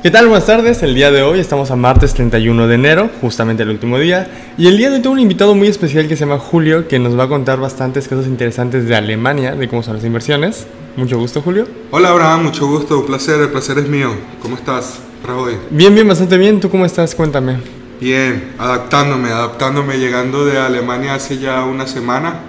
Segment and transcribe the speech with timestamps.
[0.00, 0.28] ¿Qué tal?
[0.28, 0.80] Buenas tardes.
[0.84, 4.28] El día de hoy estamos a martes 31 de enero, justamente el último día.
[4.56, 7.00] Y el día de hoy tengo un invitado muy especial que se llama Julio, que
[7.00, 10.68] nos va a contar bastantes cosas interesantes de Alemania, de cómo son las inversiones.
[10.94, 11.66] Mucho gusto, Julio.
[11.90, 12.44] Hola, Abraham.
[12.44, 13.00] Mucho gusto.
[13.00, 13.40] Un placer.
[13.40, 14.12] El placer es mío.
[14.40, 15.56] ¿Cómo estás, Raúl?
[15.70, 16.60] Bien, bien, bastante bien.
[16.60, 17.16] ¿Tú cómo estás?
[17.16, 17.56] Cuéntame.
[18.00, 22.42] Bien, adaptándome, adaptándome, llegando de Alemania hace ya una semana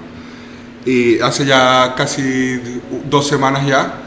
[0.86, 2.62] y hace ya casi
[3.10, 4.04] dos semanas ya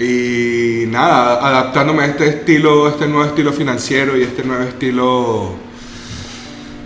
[0.00, 5.68] y nada, adaptándome a este estilo, este nuevo estilo financiero y este nuevo estilo...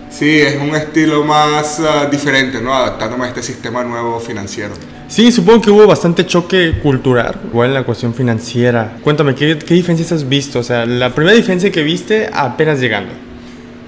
[0.09, 2.73] Sí, es un estilo más uh, diferente, ¿no?
[2.73, 4.73] Adaptándome a este sistema nuevo financiero.
[5.07, 8.97] Sí, supongo que hubo bastante choque cultural, igual en la cuestión financiera.
[9.03, 10.59] Cuéntame, ¿qué, qué diferencias has visto?
[10.59, 13.11] O sea, la primera diferencia que viste apenas llegando.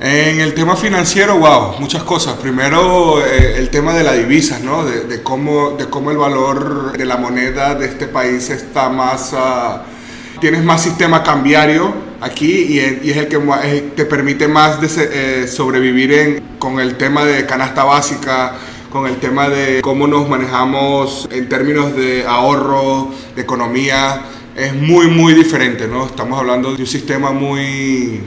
[0.08, 2.36] En el tema financiero, wow, muchas cosas.
[2.36, 4.86] Primero, eh, el tema de la divisa, ¿no?
[4.86, 9.34] De, de, cómo, de cómo el valor de la moneda de este país está más...
[9.34, 9.80] Uh,
[10.40, 14.90] tienes más sistema cambiario aquí y, y es el que es, te permite más de,
[14.96, 18.54] eh, sobrevivir en, con el tema de canasta básica,
[18.92, 24.22] con el tema de cómo nos manejamos en términos de ahorro, de economía.
[24.56, 26.06] Es muy, muy diferente, ¿no?
[26.06, 28.22] Estamos hablando de un sistema muy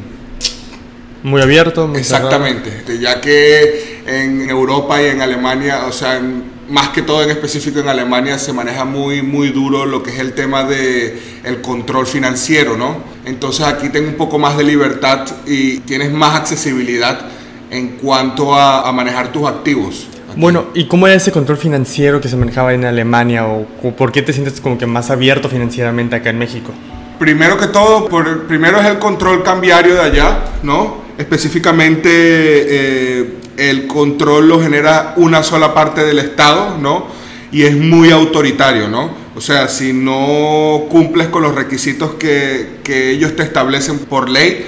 [1.22, 1.86] muy abierto.
[1.86, 3.00] Muy Exactamente, cerrado.
[3.00, 6.20] ya que en Europa y en Alemania, o sea,
[6.68, 10.18] más que todo en específico en Alemania se maneja muy, muy duro lo que es
[10.18, 12.96] el tema de el control financiero, ¿no?
[13.24, 17.20] Entonces aquí tengo un poco más de libertad y tienes más accesibilidad
[17.70, 20.06] en cuanto a, a manejar tus activos.
[20.30, 20.40] Aquí.
[20.40, 23.66] Bueno, ¿y cómo era ese control financiero que se manejaba en Alemania o
[23.96, 26.72] por qué te sientes como que más abierto financieramente acá en México?
[27.18, 31.07] Primero que todo, por, primero es el control cambiario de allá, ¿no?
[31.18, 37.08] Específicamente eh, el control lo genera una sola parte del Estado, ¿no?
[37.50, 39.10] Y es muy autoritario, ¿no?
[39.34, 44.64] O sea, si no cumples con los requisitos que, que ellos te establecen por ley,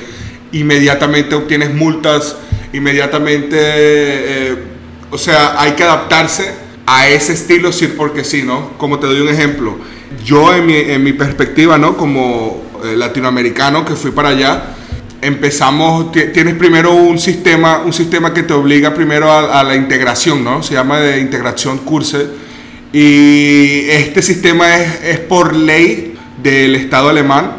[0.52, 2.36] inmediatamente obtienes multas,
[2.72, 4.56] inmediatamente, eh,
[5.10, 6.52] o sea, hay que adaptarse
[6.86, 8.76] a ese estilo, sí, porque sí, ¿no?
[8.76, 9.76] Como te doy un ejemplo,
[10.24, 11.96] yo en mi, en mi perspectiva, ¿no?
[11.96, 14.74] Como eh, latinoamericano que fui para allá,
[15.22, 20.42] empezamos, tienes primero un sistema, un sistema que te obliga primero a, a, la integración,
[20.42, 20.62] ¿no?
[20.62, 22.26] Se llama de integración curse.
[22.92, 27.52] Y este sistema es, es, por ley del Estado alemán.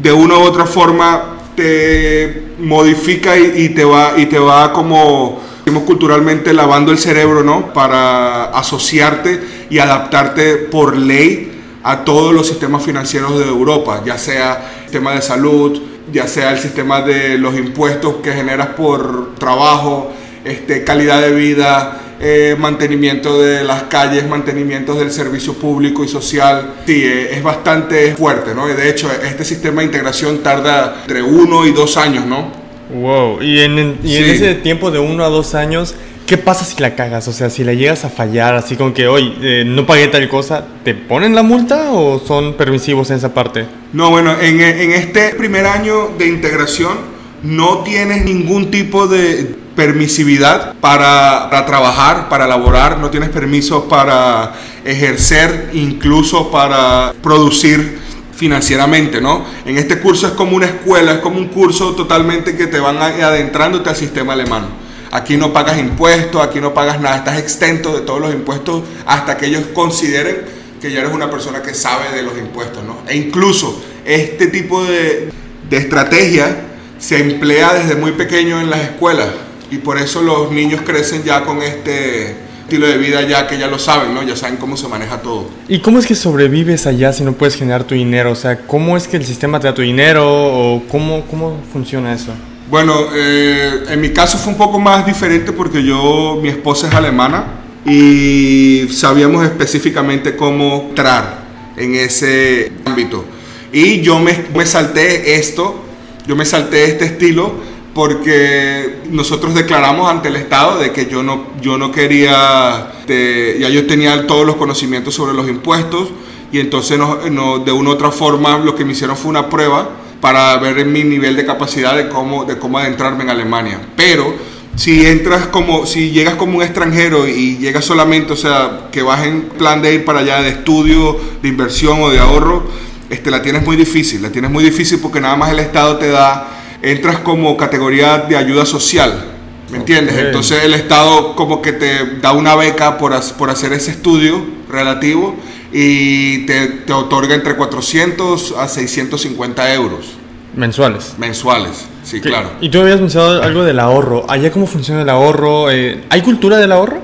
[0.00, 5.40] De una u otra forma te modifica y, y te va, y te va como,
[5.64, 7.72] digamos, culturalmente lavando el cerebro, ¿no?
[7.72, 11.50] Para asociarte y adaptarte por ley
[11.82, 15.80] a todos los sistemas financieros de Europa, ya sea sistema de salud,
[16.10, 20.12] ya sea el sistema de los impuestos que generas por trabajo,
[20.44, 26.74] este, calidad de vida, eh, mantenimiento de las calles, mantenimiento del servicio público y social.
[26.86, 28.68] Sí, eh, es bastante fuerte, ¿no?
[28.68, 32.52] De hecho, este sistema de integración tarda entre uno y dos años, ¿no?
[32.94, 34.30] Wow, y en, y en sí.
[34.30, 35.94] ese tiempo de uno a dos años,
[36.26, 37.28] ¿qué pasa si la cagas?
[37.28, 40.28] O sea, si la llegas a fallar, así como que, hoy eh, no pagué tal
[40.28, 43.66] cosa, ¿te ponen la multa o son permisivos en esa parte?
[43.92, 47.12] No, bueno, en, en este primer año de integración
[47.42, 54.52] no tienes ningún tipo de permisividad para, para, trabajar, para laborar, no tienes permiso para
[54.84, 57.98] ejercer, incluso para producir
[58.34, 59.44] financieramente, ¿no?
[59.64, 62.98] En este curso es como una escuela, es como un curso totalmente que te van
[62.98, 64.81] adentrándote al sistema alemán.
[65.12, 69.36] Aquí no pagas impuestos, aquí no pagas nada, estás exento de todos los impuestos hasta
[69.36, 70.38] que ellos consideren
[70.80, 73.02] que ya eres una persona que sabe de los impuestos, ¿no?
[73.06, 75.30] E incluso este tipo de,
[75.68, 76.64] de estrategia
[76.98, 79.28] se emplea desde muy pequeño en las escuelas
[79.70, 83.66] y por eso los niños crecen ya con este estilo de vida ya que ya
[83.66, 84.22] lo saben, ¿no?
[84.22, 85.46] Ya saben cómo se maneja todo.
[85.68, 88.30] ¿Y cómo es que sobrevives allá si no puedes generar tu dinero?
[88.30, 92.14] O sea, ¿cómo es que el sistema te da tu dinero o cómo, cómo funciona
[92.14, 92.32] eso?
[92.72, 96.94] Bueno, eh, en mi caso fue un poco más diferente porque yo, mi esposa es
[96.94, 97.44] alemana
[97.84, 101.44] y sabíamos específicamente cómo entrar
[101.76, 103.26] en ese ámbito.
[103.74, 105.84] Y yo me, me salté esto,
[106.26, 107.52] yo me salté este estilo
[107.92, 113.68] porque nosotros declaramos ante el Estado de que yo no, yo no quería, de, ya
[113.68, 116.08] yo tenía todos los conocimientos sobre los impuestos
[116.50, 119.50] y entonces no, no, de una u otra forma lo que me hicieron fue una
[119.50, 119.90] prueba
[120.22, 123.80] para ver mi nivel de capacidad de cómo, de cómo adentrarme en Alemania.
[123.96, 124.32] Pero
[124.76, 129.26] si entras como, si llegas como un extranjero y llegas solamente, o sea, que vas
[129.26, 132.62] en plan de ir para allá de estudio, de inversión o de ahorro,
[133.10, 136.08] este, la tienes muy difícil, la tienes muy difícil porque nada más el Estado te
[136.08, 136.48] da
[136.82, 139.24] entras como categoría de ayuda social,
[139.72, 140.14] ¿me entiendes?
[140.14, 140.26] Okay.
[140.26, 144.40] Entonces el Estado como que te da una beca por, por hacer ese estudio
[144.70, 145.34] relativo
[145.72, 150.14] y te, te, otorga entre 400 a 650 euros.
[150.54, 151.14] Mensuales.
[151.16, 152.50] Mensuales, sí, claro.
[152.60, 154.26] Y tú habías mencionado algo del ahorro.
[154.28, 155.70] ¿Allá cómo funciona el ahorro?
[155.70, 157.00] Eh, ¿Hay cultura del ahorro?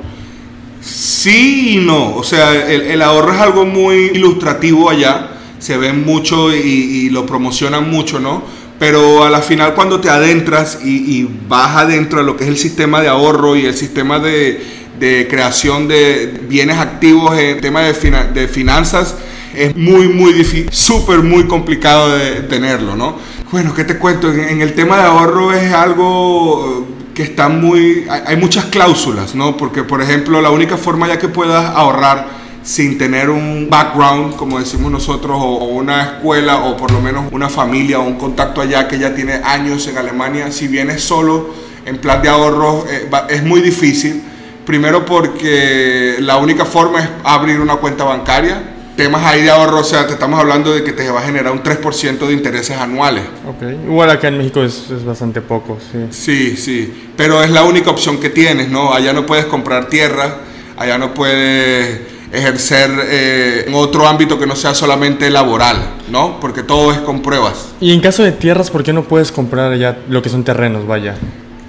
[0.82, 2.14] Sí y no.
[2.14, 5.30] O sea, el, ahorro es algo muy ilustrativo allá.
[5.58, 8.42] Se ve mucho y, lo promocionan mucho, ¿no?
[8.78, 12.50] Pero a la final cuando te adentras y, y vas adentro de lo que es
[12.50, 14.62] el sistema de ahorro y el sistema de,
[14.98, 17.92] de creación de bienes activos en tema de,
[18.34, 19.16] de finanzas,
[19.54, 23.16] es muy, muy difícil, súper, muy complicado de tenerlo, ¿no?
[23.50, 24.30] Bueno, ¿qué te cuento?
[24.30, 28.06] En, el tema de ahorro es algo que está muy...
[28.26, 29.56] Hay, muchas cláusulas, ¿no?
[29.56, 32.28] Porque, por ejemplo, la única forma ya que puedas ahorrar
[32.62, 37.48] sin tener un background, como decimos nosotros, o, una escuela, o por lo menos una
[37.48, 41.48] familia o un contacto allá que ya tiene años en Alemania, si vienes solo
[41.86, 44.22] en plan de ahorro, eh, es muy difícil.
[44.68, 49.84] Primero porque la única forma es abrir una cuenta bancaria temas ahí de ahorro, o
[49.84, 53.22] sea, te estamos hablando de que te va a generar un 3% de intereses anuales.
[53.48, 55.98] Ok, igual acá en México es, es, bastante poco, sí.
[56.10, 58.92] Sí, sí, pero es la única opción que tienes, ¿no?
[58.92, 60.38] Allá no puedes comprar tierra,
[60.76, 62.00] allá no puedes
[62.30, 65.78] ejercer eh, en otro ámbito que no sea solamente laboral,
[66.10, 66.38] ¿no?
[66.40, 67.68] Porque todo es con pruebas.
[67.80, 70.86] Y en caso de tierras, ¿por qué no puedes comprar allá lo que son terrenos,
[70.86, 71.14] vaya?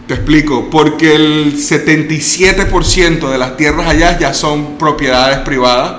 [0.10, 5.98] Te explico, porque el 77% de las tierras allá ya son propiedades privadas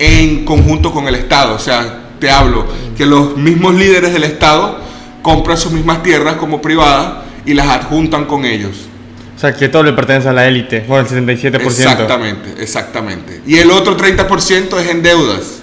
[0.00, 1.54] en conjunto con el Estado.
[1.54, 4.80] O sea, te hablo que los mismos líderes del Estado
[5.22, 8.88] compran sus mismas tierras como privadas y las adjuntan con ellos.
[9.36, 11.64] O sea, que todo le pertenece a la élite, bueno, el 77%.
[11.64, 13.42] Exactamente, exactamente.
[13.46, 15.57] Y el otro 30% es en deudas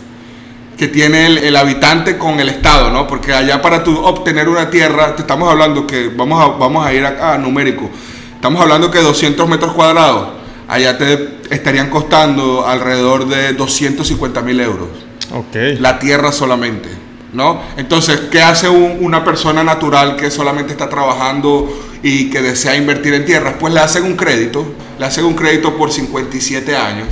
[0.78, 3.08] que tiene el, habitante con el Estado, ¿no?
[3.08, 6.94] Porque allá para tú obtener una tierra, te estamos hablando que, vamos a, vamos a
[6.94, 7.90] ir a, a numérico,
[8.36, 10.30] estamos hablando que 200 metros cuadrados,
[10.68, 14.90] allá te estarían costando alrededor de 250 mil euros.
[15.34, 15.78] Okay.
[15.78, 16.90] La tierra solamente.
[17.34, 17.62] ¿No?
[17.76, 21.70] Entonces, ¿qué hace una persona natural que solamente está trabajando
[22.02, 23.56] y que desea invertir en tierras?
[23.60, 24.66] Pues le hacen un crédito,
[24.98, 27.08] le hacen un crédito por 57 años,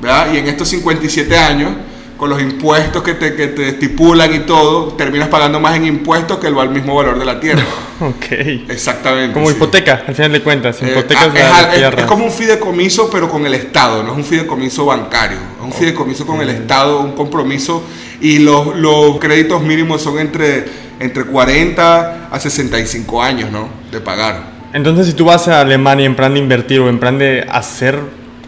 [0.00, 0.32] ¿verdad?
[0.32, 1.72] Y en estos 57 años
[2.16, 6.38] con los impuestos que te, que te estipulan y todo, terminas pagando más en impuestos
[6.38, 7.62] que el mismo valor de la tierra.
[8.00, 8.70] ok.
[8.70, 9.34] Exactamente.
[9.34, 10.82] Como hipoteca, al final de cuentas.
[10.82, 14.24] Eh, hipotecas ah, es, es, como un fideicomiso, pero con el Estado, no es un
[14.24, 17.82] fideicomiso bancario, es un fideicomiso con el Estado, un compromiso,
[18.20, 20.64] y los, los créditos mínimos son entre,
[20.98, 23.68] entre 40 a 65 años, ¿no?
[23.92, 24.56] De pagar.
[24.72, 27.98] Entonces, si tú vas a Alemania en plan de invertir o en plan de hacer,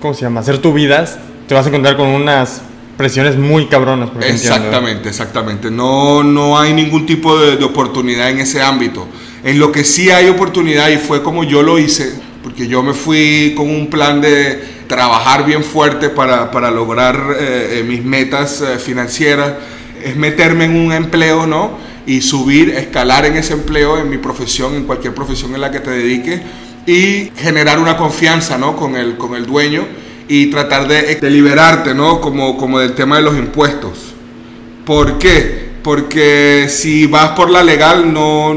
[0.01, 0.41] ¿cómo se llama?
[0.41, 1.05] Hacer tu vida,
[1.47, 2.63] te vas a encontrar con unas
[2.99, 4.11] presiones muy cabronas.
[4.21, 5.71] exactamente, exactamente.
[5.71, 9.07] No, no hay ningún tipo de, oportunidad en ese ámbito.
[9.45, 12.13] En lo que sí hay oportunidad, y fue como yo lo hice,
[12.43, 17.79] porque yo me fui con un plan de trabajar bien fuerte para, para lograr eh,
[17.79, 19.53] eh, mis metas eh, financieras,
[20.03, 21.79] es meterme en un empleo, ¿no?
[22.05, 25.79] Y subir, escalar en ese empleo, en mi profesión, en cualquier profesión en la que
[25.79, 26.41] te dediques,
[26.85, 28.75] y generar una confianza, ¿no?
[28.75, 29.87] Con el, con el dueño
[30.29, 32.21] y tratar de, liberarte, ¿no?
[32.21, 34.15] Como, como del tema de los impuestos.
[34.85, 35.69] ¿Por qué?
[35.83, 38.55] Porque si vas por la legal, no...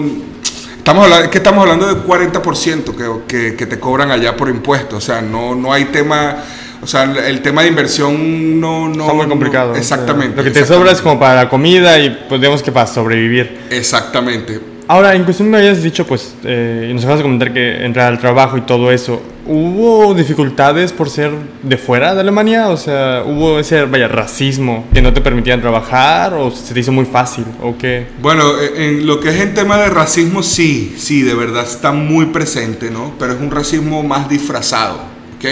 [0.78, 4.98] Estamos hablando, que estamos hablando del 40% que, que, que, te cobran allá por impuestos.
[4.98, 6.38] O sea, no, no hay tema...
[6.84, 8.90] O sea, el tema de inversión no...
[8.90, 9.76] no Está muy complicado.
[9.76, 10.36] exactamente.
[10.36, 13.60] lo que te sobra es como para la comida y pues digamos que para sobrevivir.
[13.70, 14.60] Exactamente.
[14.88, 18.08] Ahora, en cuestión me habías dicho, pues, eh, y nos acabas de comentar que entrar
[18.08, 21.32] al trabajo y todo eso, ¿hubo dificultades por ser
[21.64, 22.70] de fuera de Alemania?
[22.70, 26.92] O sea, ¿hubo ese, vaya, racismo que no te permitían trabajar o se te hizo
[26.92, 28.08] muy fácil o qué?
[28.22, 31.92] Bueno, eh, en lo que es el tema de racismo, sí, sí, de verdad está
[31.92, 33.14] muy presente, ¿no?
[33.18, 34.96] Pero es un racismo más disfrazado,
[35.38, 35.46] ¿ok?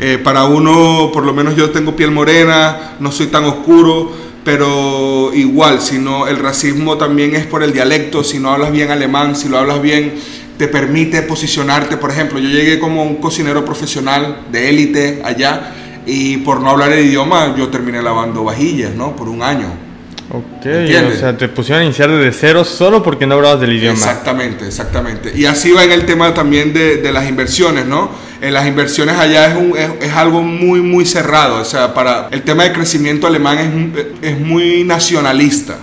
[0.00, 4.12] Eh, para uno, por lo menos yo tengo piel morena, no soy tan oscuro,
[4.44, 8.90] pero igual, si no, el racismo también es por el dialecto, si no hablas bien
[8.90, 10.14] alemán, si lo hablas bien,
[10.58, 15.72] te permite posicionarte, por ejemplo, yo llegué como un cocinero profesional de élite allá
[16.06, 19.16] y por no hablar el idioma yo terminé lavando vajillas, ¿no?
[19.16, 19.84] Por un año.
[20.30, 23.98] Ok, o sea, te pusieron a iniciar desde cero solo porque no hablabas del idioma.
[23.98, 25.32] Exactamente, exactamente.
[25.36, 28.10] Y así va en el tema también de, de las inversiones, ¿no?
[28.40, 31.60] En las inversiones allá es, un, es, es, algo muy, muy cerrado.
[31.60, 33.92] O sea, para el tema de crecimiento alemán
[34.22, 35.76] es, es muy nacionalista.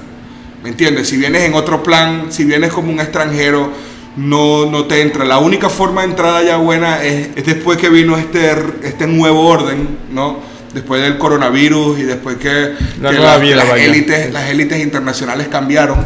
[0.64, 1.08] ¿Me entiendes?
[1.08, 3.72] Si vienes en otro plan, si vienes como un extranjero,
[4.16, 5.26] no, no te entra.
[5.26, 8.52] La única forma de entrada ya buena es, es después que vino este,
[8.84, 10.52] este nuevo orden, ¿no?
[10.74, 15.48] después del coronavirus y después que, la que la, vida, las, élites, las élites internacionales
[15.50, 15.98] cambiaron,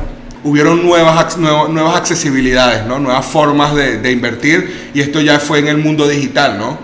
[0.43, 2.99] hubieron nuevas, nuevas, accesibilidades, ¿no?
[2.99, 6.79] nuevas formas de, de, invertir y esto ya fue en el mundo digital, ¿no?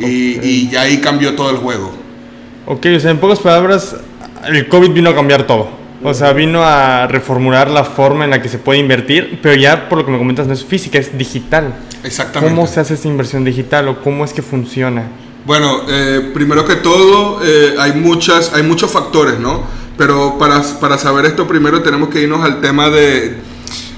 [0.00, 1.92] Y, y ya ahí cambió todo el juego.
[2.66, 3.96] Ok, o sea, en pocas palabras,
[4.46, 5.81] el COVID vino a cambiar todo.
[6.04, 9.88] O sea, vino a reformular la forma en la que se puede invertir, pero ya
[9.88, 11.74] por lo que me comentas no es física, es digital.
[12.02, 12.54] Exactamente.
[12.54, 15.04] ¿Cómo se hace esta inversión digital o cómo es que funciona?
[15.44, 19.62] Bueno, eh, primero que todo, eh, hay, muchas, hay muchos factores, ¿no?
[19.96, 23.36] Pero para, para saber esto, primero tenemos que irnos al tema de,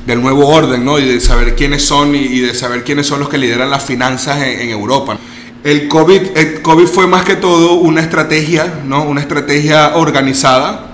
[0.07, 0.99] del nuevo orden, ¿no?
[0.99, 3.85] Y de saber quiénes son y, y de saber quiénes son los que lideran las
[3.85, 5.17] finanzas en, en Europa.
[5.63, 9.05] El COVID, el COVID fue más que todo una estrategia, ¿no?
[9.05, 10.91] Una estrategia organizada.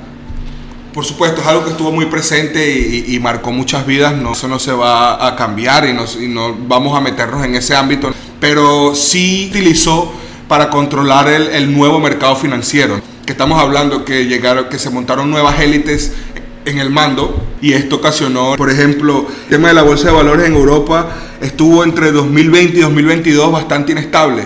[1.01, 4.15] Por supuesto, es algo que estuvo muy presente y, y- y marcó muchas vidas.
[4.15, 7.55] No, eso no se va a cambiar y, nos- y no vamos a meternos en
[7.55, 8.11] ese ámbito.
[8.39, 10.13] Pero sí utilizó
[10.47, 13.01] para controlar el, el nuevo mercado financiero.
[13.25, 16.13] Que estamos hablando que llegaron, que se montaron nuevas élites
[16.67, 20.45] en el mando y esto ocasionó, por ejemplo, el tema de la bolsa de valores
[20.49, 21.07] en Europa
[21.41, 24.45] estuvo entre 2020 y 2022 bastante inestable.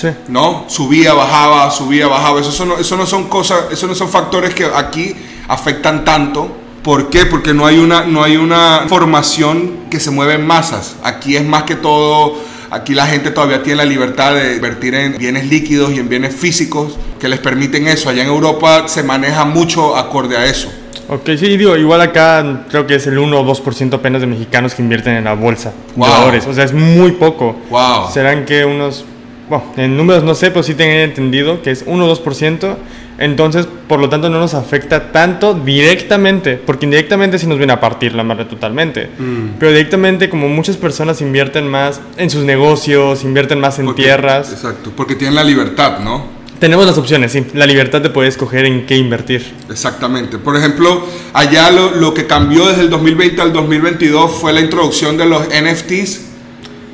[0.00, 0.06] Sí.
[0.28, 0.64] ¿no?
[0.68, 2.40] Subía, bajaba, subía, bajaba.
[2.40, 5.12] Eso, son- eso no son cosas, eso no son factores que aquí
[5.48, 6.54] afectan tanto.
[6.82, 7.26] ¿Por qué?
[7.26, 10.96] Porque no hay una, no hay una formación que se mueve en masas.
[11.02, 12.34] Aquí es más que todo,
[12.70, 16.34] aquí la gente todavía tiene la libertad de invertir en bienes líquidos y en bienes
[16.34, 18.08] físicos que les permiten eso.
[18.08, 20.72] Allá en Europa se maneja mucho acorde a eso.
[21.10, 24.74] Ok, sí, digo, igual acá creo que es el 1 o 2% apenas de mexicanos
[24.74, 26.30] que invierten en la bolsa Wow.
[26.30, 26.38] de.
[26.38, 27.56] O sea, es muy poco.
[27.70, 28.10] Wow.
[28.12, 29.06] Serán que unos,
[29.48, 32.76] bueno, en números no sé, pero sí tengo entendido que es 1 o 2%.
[33.18, 37.80] Entonces, por lo tanto, no nos afecta tanto directamente, porque indirectamente sí nos viene a
[37.80, 39.10] partir la madre totalmente.
[39.18, 39.58] Mm.
[39.58, 44.52] Pero directamente, como muchas personas invierten más en sus negocios, invierten más en Porque- tierras,
[44.52, 46.38] Exacto, porque tienen la libertad, ¿no?
[46.58, 49.54] tenemos las opciones, sí, la libertad de poder escoger en qué invertir.
[49.70, 50.38] Exactamente.
[50.38, 55.16] Por ejemplo, allá lo, lo que cambió desde el 2020 al 2022 fue la introducción
[55.16, 56.22] de los NFTs.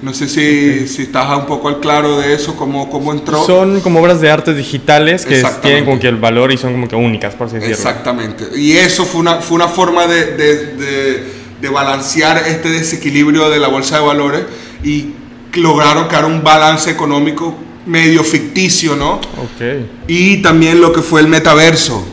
[0.04, 3.42] No sé si, si estás un poco al claro de eso, cómo, cómo entró.
[3.46, 6.87] Son como obras de artes digitales que tienen como que el valor y son como
[6.88, 7.75] que únicas, por así decirlo.
[7.76, 8.44] Exactamente.
[8.54, 13.58] Y eso fue una, fue una forma de, de, de- de balancear este desequilibrio de
[13.58, 14.42] la bolsa de valores
[14.82, 15.06] y
[15.54, 17.54] lograron crear un balance económico
[17.87, 19.14] medio ficticio, ¿no?
[19.14, 19.87] Ok.
[20.06, 22.04] Y también lo que fue el metaverso.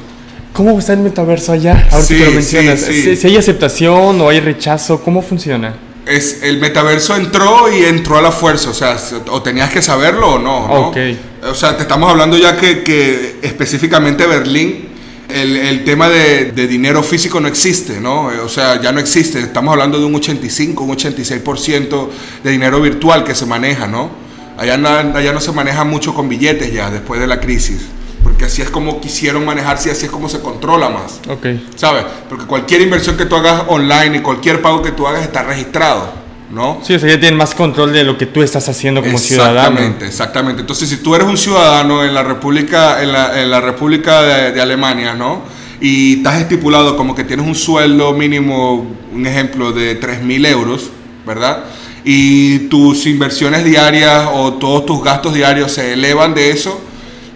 [0.53, 1.85] ¿Cómo está el metaverso allá?
[1.91, 2.79] Ahora Sí, que lo sí, mencionas.
[2.79, 3.01] sí.
[3.03, 5.73] Si, si hay aceptación o hay rechazo, ¿cómo funciona?
[6.05, 8.97] Es, el metaverso entró y entró a la fuerza, o sea,
[9.29, 10.87] o tenías que saberlo o no, ¿no?
[10.87, 10.97] Ok.
[11.49, 14.89] O sea, te estamos hablando ya que, que específicamente Berlín,
[15.29, 18.31] el, el tema de, de dinero físico no existe, ¿no?
[18.43, 22.09] O sea, ya no existe, estamos hablando de un 85, un 86%
[22.43, 24.09] de dinero virtual que se maneja, ¿no?
[24.57, 24.75] Allá,
[25.15, 27.81] allá no se maneja mucho con billetes ya, después de la crisis,
[28.41, 31.19] porque así es como quisieron manejarse y así es como se controla más.
[31.29, 31.45] Ok.
[31.75, 32.05] ¿Sabes?
[32.27, 36.11] Porque cualquier inversión que tú hagas online y cualquier pago que tú hagas está registrado,
[36.49, 36.79] ¿no?
[36.81, 39.59] Sí, o sea, ya tienen más control de lo que tú estás haciendo como ciudadano.
[39.59, 40.61] Exactamente, exactamente.
[40.61, 44.53] Entonces, si tú eres un ciudadano en la República, en la, en la República de,
[44.53, 45.43] de Alemania, ¿no?
[45.79, 50.89] Y estás estipulado como que tienes un sueldo mínimo, un ejemplo, de 3.000 euros,
[51.27, 51.65] ¿verdad?
[52.03, 56.81] Y tus inversiones diarias o todos tus gastos diarios se elevan de eso,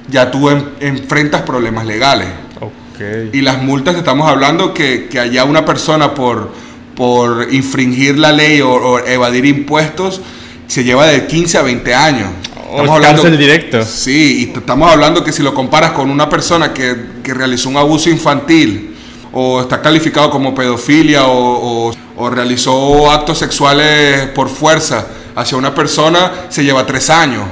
[0.09, 2.27] ya tú en- enfrentas problemas legales.
[2.61, 3.33] Ok.
[3.33, 6.51] Y las multas, estamos hablando que, que allá una persona por,
[6.95, 10.21] por infringir la ley o, o evadir impuestos
[10.67, 12.29] se lleva de 15 a 20 años.
[12.71, 12.77] O
[13.15, 13.83] cárcel directo.
[13.85, 17.77] Sí, y estamos hablando que si lo comparas con una persona que, que realizó un
[17.77, 18.95] abuso infantil
[19.31, 25.75] o está calificado como pedofilia o, o- o realizó actos sexuales por fuerza hacia una
[25.75, 27.43] persona, se lleva tres años.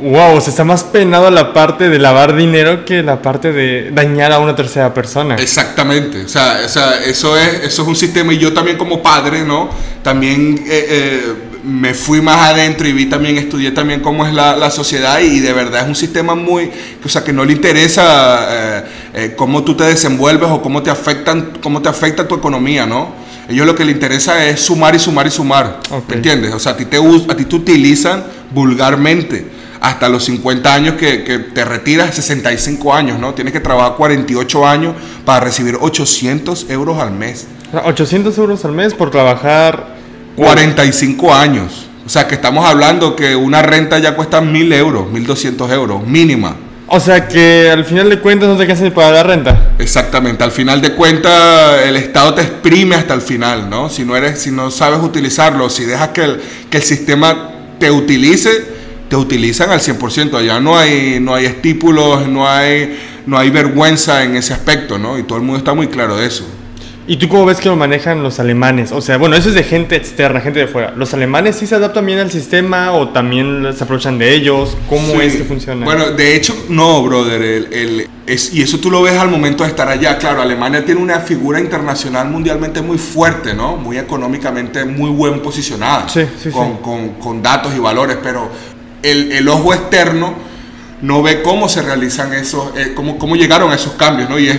[0.00, 3.90] Wow, o sea, está más penado la parte de lavar dinero que la parte de
[3.92, 5.36] dañar a una tercera persona.
[5.36, 9.02] Exactamente, o sea, o sea, eso, es, eso es un sistema y yo también como
[9.02, 9.70] padre, ¿no?
[10.02, 11.34] También eh, eh,
[11.66, 15.40] me fui más adentro y vi también, estudié también cómo es la, la sociedad y
[15.40, 16.70] de verdad es un sistema muy,
[17.04, 18.84] o sea, que no le interesa eh,
[19.14, 23.14] eh, cómo tú te desenvuelves o cómo te, afectan, cómo te afecta tu economía, ¿no?
[23.48, 26.08] Ellos lo que le interesa es sumar y sumar y sumar, Ok.
[26.10, 26.52] ¿me entiendes?
[26.52, 31.22] O sea, a ti te, a ti te utilizan vulgarmente hasta los 50 años que,
[31.22, 33.34] que te retiras, 65 años, ¿no?
[33.34, 37.46] Tienes que trabajar 48 años para recibir 800 euros al mes.
[37.68, 39.94] O sea, 800 euros al mes por trabajar
[40.34, 41.86] 45 años.
[42.04, 46.56] O sea, que estamos hablando que una renta ya cuesta 1000 euros, 1200 euros, mínima.
[46.88, 49.70] O sea que al final de cuentas no te alcanza ni para la renta.
[49.78, 53.88] Exactamente, al final de cuentas el Estado te exprime hasta el final, ¿no?
[53.88, 56.40] Si no eres, si no sabes utilizarlo, si dejas que el,
[56.70, 58.75] que el sistema te utilice,
[59.08, 60.34] te utilizan al 100%.
[60.34, 65.18] Allá no hay, no hay estípulos, no hay, no hay vergüenza en ese aspecto, ¿no?
[65.18, 66.46] Y todo el mundo está muy claro de eso.
[67.08, 68.90] ¿Y tú cómo ves que lo manejan los alemanes?
[68.90, 70.92] O sea, bueno, eso es de gente externa, gente de fuera.
[70.96, 74.76] ¿Los alemanes sí se adaptan bien al sistema o también se aprovechan de ellos?
[74.88, 75.84] ¿Cómo es que funciona?
[75.84, 77.40] Bueno, de hecho, no, brother.
[77.70, 80.18] El, es, y eso tú lo ves al momento de estar allá.
[80.18, 83.76] Claro, Alemania tiene una figura internacional mundialmente muy fuerte, ¿no?
[83.76, 86.08] Muy económicamente muy buen posicionada.
[86.08, 86.78] Sí, sí, con, sí.
[86.82, 88.50] Con, con, datos y valores, pero
[89.10, 90.34] el, el, ojo externo
[91.02, 94.38] no ve cómo se realizan esos, eh, cómo, cómo llegaron a esos cambios, ¿no?
[94.38, 94.58] Y es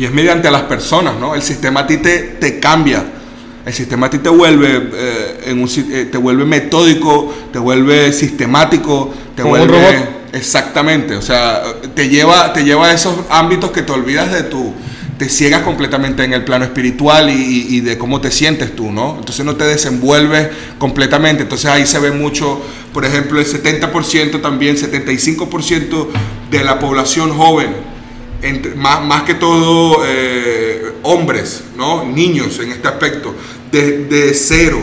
[0.00, 1.34] y es mediante las personas, ¿no?
[1.34, 3.04] El sistema a ti te, te cambia.
[3.66, 8.10] El sistema a ti te vuelve, eh, en un, eh, te vuelve metódico, te vuelve
[8.14, 9.76] sistemático, te Como vuelve...
[9.76, 10.08] Un robot.
[10.32, 11.62] Exactamente, o sea,
[11.94, 14.72] te lleva, te lleva a esos ámbitos que te olvidas de tu...
[15.20, 19.16] Te ciegas completamente en el plano espiritual y, y de cómo te sientes tú, ¿no?
[19.18, 20.48] Entonces no te desenvuelves
[20.78, 21.42] completamente.
[21.42, 22.62] Entonces ahí se ve mucho,
[22.94, 26.08] por ejemplo, el 70% también, 75%
[26.50, 27.90] de la población joven
[28.40, 32.06] entre, más, más, que todo eh, hombres, ¿no?
[32.06, 33.34] niños en este aspecto,
[33.70, 34.80] de, de 0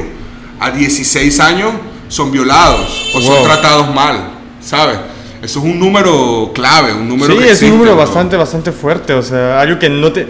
[0.59, 1.71] a 16 años
[2.09, 3.27] son violados o wow.
[3.27, 4.97] son tratados mal, ¿sabes?
[5.41, 7.97] Eso es un número clave, un número Sí, que es existe, un número ¿no?
[7.97, 10.27] bastante, bastante fuerte, o sea, algo que no te...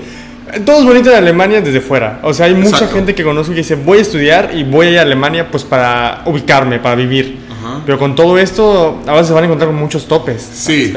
[0.66, 2.20] Todo es bonito de Alemania desde fuera.
[2.24, 2.96] O sea, hay mucha Exacto.
[2.96, 5.64] gente que conozco que dice, voy a estudiar y voy a ir a Alemania pues
[5.66, 7.40] para ubicarme, para vivir.
[7.52, 7.82] Ajá.
[7.86, 10.42] Pero con todo esto, ahora se van a encontrar con muchos topes.
[10.42, 10.94] Sí.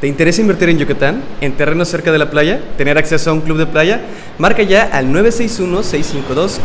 [0.00, 3.40] ¿Te interesa invertir en Yucatán, en terrenos cerca de la playa, tener acceso a un
[3.40, 4.02] club de playa?
[4.36, 6.58] Marca ya al 961-652-4335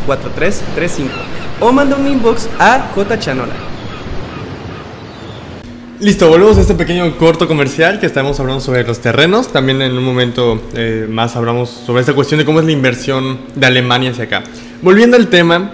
[1.62, 3.20] o manda un inbox a J.
[3.20, 3.71] Chanola.
[6.02, 9.50] Listo, volvemos a este pequeño corto comercial que estamos hablando sobre los terrenos.
[9.50, 13.42] También en un momento eh, más hablamos sobre esta cuestión de cómo es la inversión
[13.54, 14.44] de Alemania hacia acá.
[14.82, 15.70] Volviendo al tema,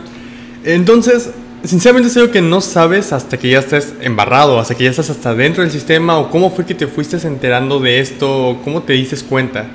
[0.66, 1.30] entonces,
[1.64, 5.10] sinceramente es algo que no sabes hasta que ya estés embarrado, hasta que ya estás
[5.10, 8.84] hasta dentro del sistema o cómo fue que te fuiste enterando de esto, o cómo
[8.84, 9.68] te dices cuenta.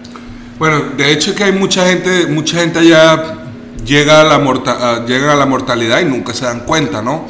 [0.59, 3.39] Bueno, de hecho que hay mucha gente, mucha gente allá
[3.87, 7.27] llega a la, morta, llega a la mortalidad y nunca se dan cuenta, ¿no?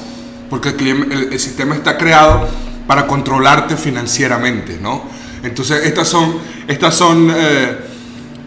[0.50, 2.48] Porque el, el, el sistema está creado
[2.86, 5.02] para controlarte financieramente, ¿no?
[5.42, 6.36] Entonces estas son,
[6.68, 7.76] estas son, eh,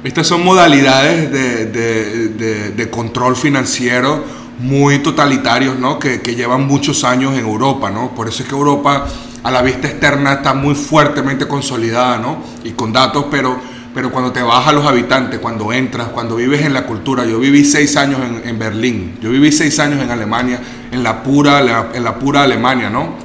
[0.03, 4.23] estas son modalidades de, de, de, de, control financiero
[4.59, 5.99] muy totalitarios, ¿no?
[5.99, 8.15] Que, que, llevan muchos años en Europa, ¿no?
[8.15, 9.07] Por eso es que Europa
[9.43, 12.37] a la vista externa está muy fuertemente consolidada, ¿no?
[12.63, 13.59] Y con datos, pero,
[13.93, 17.39] pero cuando te vas a los habitantes, cuando entras, cuando vives en la cultura, yo
[17.39, 21.61] viví seis años en, en Berlín, yo viví seis años en Alemania, en la pura,
[21.61, 23.24] la, en la pura Alemania, ¿no?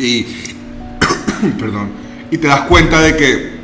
[0.00, 0.26] Y
[1.58, 1.90] perdón
[2.30, 3.60] y te das cuenta de que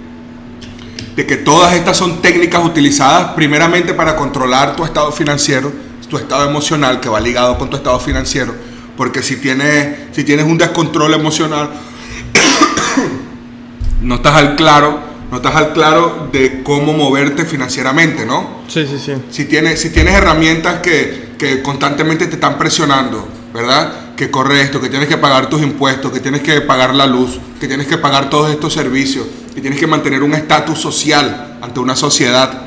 [1.16, 5.72] de que todas estas son técnicas utilizadas primeramente para controlar tu estado financiero
[6.08, 8.54] tu estado emocional que va ligado con tu estado financiero
[8.96, 11.70] porque si tienes si tienes un descontrol emocional
[14.02, 18.60] no estás al claro no estás al claro de cómo moverte financieramente, ¿no?
[18.68, 19.12] Sí, sí, sí.
[19.28, 24.06] Si tienes, si tienes herramientas que, que constantemente te están presionando, ¿verdad?
[24.16, 27.38] que corre esto, que tienes que pagar tus impuestos, que tienes que pagar la luz,
[27.60, 31.80] que tienes que pagar todos estos servicios, que tienes que mantener un estatus social ante
[31.80, 32.62] una sociedad,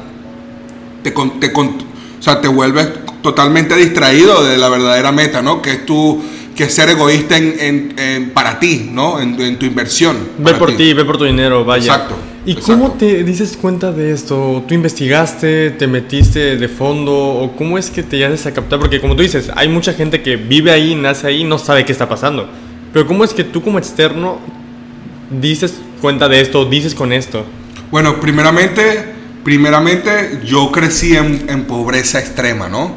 [1.02, 2.88] te, te, o sea, te vuelves
[3.22, 5.62] totalmente distraído de la verdadera meta, ¿no?
[5.62, 6.22] Que es tu,
[6.56, 9.20] que es ser egoísta en, en, en para ti, ¿no?
[9.20, 10.18] En, tu inversión.
[10.38, 11.94] Ve por ti, ve por tu dinero, vaya.
[11.94, 12.16] Exacto.
[12.50, 12.74] ¿Y exacto.
[12.74, 14.64] cómo te dices cuenta de esto?
[14.68, 18.80] ¿Tú investigaste, te metiste de fondo o cómo es que te llegas a captar?
[18.80, 21.92] Porque como tú dices, hay mucha gente que vive ahí, nace ahí, no sabe qué
[21.92, 22.50] está pasando.
[22.92, 24.40] Pero ¿cómo es que tú como externo
[25.30, 27.46] dices cuenta de esto, dices con esto?
[27.92, 29.06] Bueno, primeramente,
[29.44, 32.96] primeramente yo crecí en, en pobreza extrema, ¿no?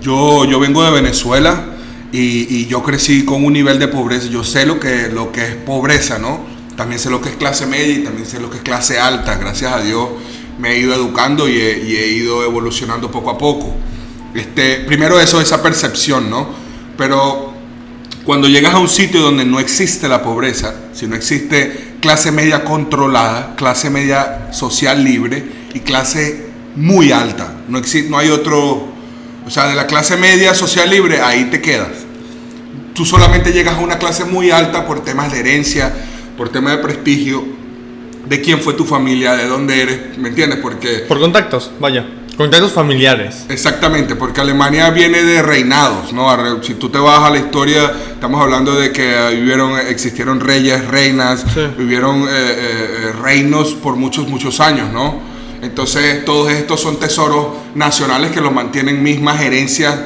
[0.00, 1.64] Yo, yo vengo de Venezuela
[2.12, 4.28] y, y, yo crecí con un nivel de pobreza.
[4.28, 6.57] Yo sé lo que, lo que es pobreza, ¿no?
[6.78, 9.34] También sé lo que es clase media y también sé lo que es clase alta.
[9.34, 10.10] Gracias a Dios
[10.60, 13.74] me he ido educando y he, ido evolucionando poco a poco.
[14.32, 16.48] Este, primero eso, esa percepción, ¿no?
[16.96, 17.52] Pero
[18.24, 22.62] cuando llegas a un sitio donde no existe la pobreza, si no existe clase media
[22.62, 25.42] controlada, clase media social libre
[25.74, 28.86] y clase muy alta, no, no hay otro,
[29.44, 32.06] o sea, de la clase media social libre, ahí te quedas.
[32.94, 35.92] Tú solamente llegas a una clase muy alta por temas de herencia,
[36.38, 37.44] por temas de prestigio,
[38.26, 40.60] de quién fue tu familia, de dónde eres, ¿me entiendes?
[40.62, 41.04] Porque...
[41.08, 42.06] Por contactos, vaya.
[42.36, 43.46] Contactos familiares.
[43.48, 46.62] Exactamente, porque Alemania viene de reinados, ¿no?
[46.62, 51.44] Si tú te vas a la historia, estamos hablando de que vivieron, existieron reyes, reinas,
[51.52, 51.62] Sí.
[51.76, 55.20] vivieron eh, eh, reinos por muchos, muchos años, ¿no?
[55.62, 59.96] Entonces, todos estos son tesoros nacionales que los mantienen mismas herencias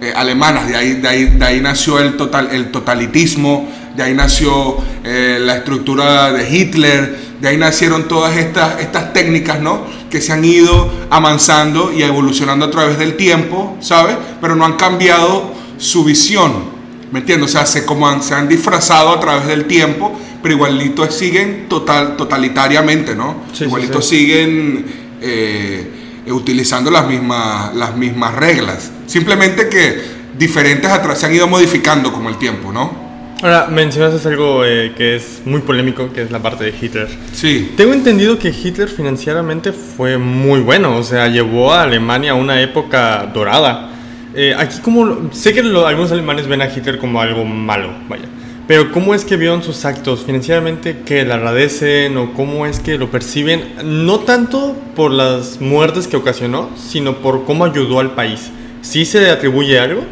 [0.00, 0.66] eh, alemanas.
[0.66, 5.38] De ahí, de, ahí, de ahí nació el, total, el totalitismo, de ahí nació eh,
[5.40, 9.86] la estructura de Hitler, De ahí nacieron todas estas, estas técnicas, ¿no?
[10.10, 14.16] Que se han ido avanzando y evolucionando a través del tiempo, ¿sabes?
[14.40, 16.76] Pero no han cambiado su visión.
[17.12, 17.50] ¿Me entiendes?
[17.50, 21.66] O sea, se, como han, se han disfrazado a través del tiempo, pero igualito siguen
[21.68, 23.42] total, totalitariamente, ¿no?
[23.52, 24.16] Sí, sí, igualito sí.
[24.16, 24.86] siguen
[25.20, 25.90] eh,
[26.28, 28.90] utilizando las mismas, las mismas reglas.
[29.06, 30.00] Simplemente que
[30.38, 33.05] diferentes atrás se han ido modificando como el tiempo, ¿no?
[33.42, 37.06] Ahora, mencionaste algo eh, que es muy polémico, que es la parte de Hitler.
[37.32, 37.72] Sí.
[37.76, 42.62] Tengo entendido que Hitler financieramente fue muy bueno, o sea, llevó a Alemania a una
[42.62, 43.90] época dorada.
[44.34, 48.24] Eh, aquí como, sé que lo- algunos alemanes ven a Hitler como algo malo, vaya,
[48.66, 52.96] pero ¿cómo es que vieron sus actos financieramente, que le agradecen o cómo es que
[52.98, 53.62] lo perciben?
[53.84, 58.50] No tanto por las muertes que ocasionó, sino por cómo ayudó al país.
[58.80, 60.04] ¿Sí se le atribuye algo?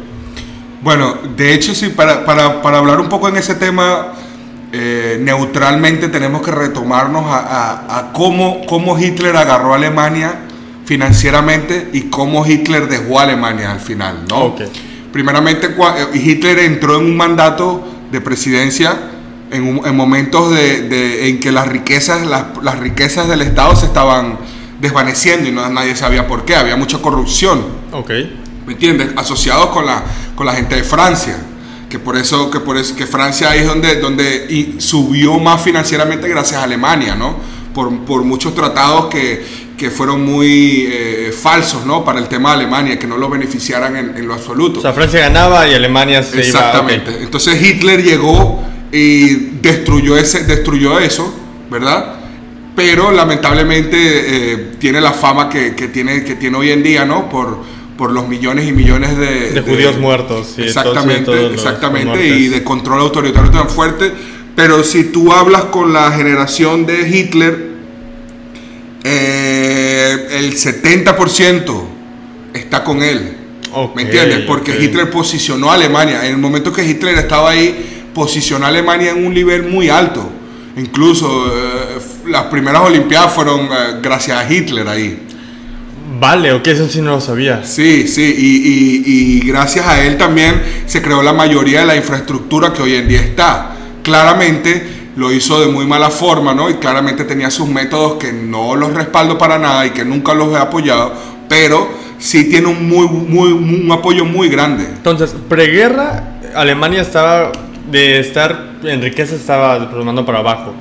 [0.81, 4.13] Bueno, de hecho, sí, para, para, para hablar un poco en ese tema,
[4.71, 10.41] eh, neutralmente tenemos que retomarnos a, a- a cómo, cómo Hitler agarró a Alemania
[10.85, 14.45] financieramente y cómo Hitler dejó a Alemania al final, ¿no?
[14.45, 14.61] Ok.
[15.11, 18.95] Primeramente, eh, Hitler entró en un mandato de presidencia
[19.51, 23.75] en, un- en momentos de, de- en que las riquezas, las, las riquezas del Estado
[23.75, 24.37] se estaban
[24.81, 27.63] desvaneciendo y no, nadie sabía por qué, había mucha corrupción.
[27.91, 28.11] Ok.
[28.65, 29.09] ¿Me entiendes?
[29.15, 30.03] Asociados con la,
[30.35, 31.37] con la gente de Francia.
[31.89, 35.61] Que por eso, que por eso, que Francia ahí es donde, donde y subió más
[35.61, 37.37] financieramente gracias a Alemania, ¿no?
[37.73, 39.45] Por, por muchos tratados que,
[39.77, 42.03] que fueron muy eh, falsos, ¿no?
[42.03, 44.79] Para el tema de Alemania, que no lo beneficiaran en, en lo absoluto.
[44.79, 47.11] O sea, Francia ganaba y Alemania se Exactamente.
[47.11, 47.17] iba...
[47.17, 47.23] ok.
[47.25, 51.33] Entonces Hitler llegó y destruyó, ese, destruyó eso,
[51.69, 52.15] ¿verdad?
[52.75, 57.29] Pero lamentablemente eh, tiene la fama que, que tiene, que tiene hoy en día, ¿no?
[57.29, 57.59] Por,
[57.97, 62.47] por los millones y millones de, De judíos muertos, sí, exactamente, todos- todos exactamente, y
[62.49, 64.11] de control autoritario tan fuerte.
[64.55, 67.75] Pero si tú hablas con la generación de Hitler,
[69.03, 71.83] eh, el 70%
[72.53, 73.37] está con él.
[73.95, 74.39] ¿Me entiendes?
[74.47, 74.71] Porque.
[74.81, 76.25] Hitler posicionó a Alemania.
[76.25, 80.29] En el momento que Hitler estaba ahí, posicionó a Alemania en un nivel muy alto.
[80.77, 85.24] Incluso eh, las primeras Olimpiadas fueron eh, gracias a Hitler ahí.
[86.19, 87.63] Vale, ok, eso sí no lo sabía.
[87.65, 91.95] Sí, sí, y, y- y gracias a él también se creó la mayoría de la
[91.95, 93.71] infraestructura que hoy en día está.
[94.03, 96.69] Claramente lo hizo de muy mala forma, ¿no?
[96.69, 100.53] Y claramente tenía sus métodos que no los respaldo para nada y que nunca los
[100.53, 101.13] he apoyado,
[101.49, 104.85] pero sí tiene un, muy, muy, un apoyo muy grande.
[104.85, 107.51] Entonces, preguerra, Alemania estaba
[107.91, 110.73] de estar en riqueza, estaba desplomando para abajo.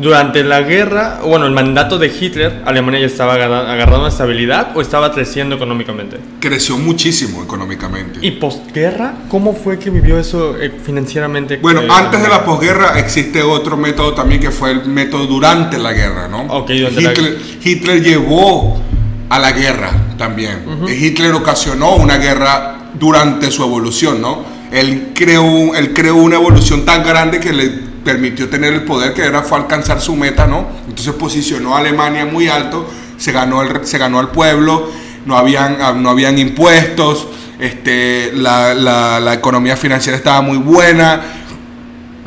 [0.00, 4.80] Durante la guerra, bueno, el mandato de Hitler, Alemania ya estaba agarra- agarrando estabilidad o
[4.80, 6.18] estaba creciendo económicamente.
[6.40, 8.18] Creció muchísimo económicamente.
[8.22, 9.14] ¿Y postguerra?
[9.28, 11.56] ¿Cómo fue que vivió eso eh, financieramente?
[11.56, 15.78] Bueno, eh, antes de la posguerra existe otro método también que fue el método durante
[15.78, 16.42] la guerra, ¿no?
[16.42, 18.80] Ok, durante la- Hitler, Hitler llevó
[19.28, 20.64] a la guerra también.
[20.88, 24.44] Hitler ocasionó una guerra durante su evolución, ¿no?
[24.72, 29.22] Él creó, él creó una evolución tan grande que le permitió tener el poder que
[29.22, 30.68] era fue alcanzar su meta, ¿no?
[30.88, 32.88] Entonces posicionó a Alemania muy alto,
[33.18, 34.88] se ganó, el, se ganó al pueblo,
[35.26, 37.26] no habían, ah, no habían impuestos,
[37.58, 41.20] este, la, la- la economía financiera estaba muy buena,